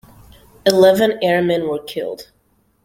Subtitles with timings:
[0.65, 2.31] Eleven airmen were killed.